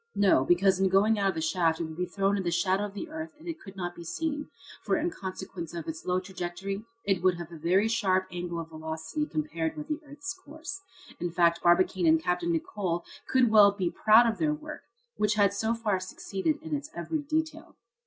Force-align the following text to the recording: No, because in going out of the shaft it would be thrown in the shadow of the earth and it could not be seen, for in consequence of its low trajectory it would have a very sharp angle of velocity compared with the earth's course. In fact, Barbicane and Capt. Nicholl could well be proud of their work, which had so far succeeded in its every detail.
No, 0.15 0.43
because 0.43 0.79
in 0.79 0.89
going 0.89 1.19
out 1.19 1.29
of 1.29 1.35
the 1.35 1.41
shaft 1.41 1.79
it 1.79 1.83
would 1.83 1.95
be 1.95 2.07
thrown 2.07 2.35
in 2.35 2.41
the 2.41 2.49
shadow 2.49 2.85
of 2.85 2.95
the 2.95 3.07
earth 3.09 3.35
and 3.37 3.47
it 3.47 3.59
could 3.61 3.75
not 3.75 3.95
be 3.95 4.03
seen, 4.03 4.49
for 4.83 4.97
in 4.97 5.11
consequence 5.11 5.75
of 5.75 5.87
its 5.87 6.05
low 6.07 6.19
trajectory 6.19 6.83
it 7.05 7.21
would 7.21 7.35
have 7.37 7.51
a 7.51 7.55
very 7.55 7.87
sharp 7.87 8.25
angle 8.31 8.59
of 8.59 8.69
velocity 8.69 9.27
compared 9.27 9.77
with 9.77 9.87
the 9.89 9.99
earth's 10.03 10.33
course. 10.33 10.81
In 11.19 11.29
fact, 11.29 11.61
Barbicane 11.61 12.07
and 12.07 12.19
Capt. 12.19 12.41
Nicholl 12.43 13.05
could 13.27 13.51
well 13.51 13.71
be 13.73 13.91
proud 13.91 14.25
of 14.25 14.39
their 14.39 14.55
work, 14.55 14.81
which 15.17 15.35
had 15.35 15.53
so 15.53 15.75
far 15.75 15.99
succeeded 15.99 16.59
in 16.63 16.75
its 16.75 16.89
every 16.95 17.19
detail. 17.21 17.75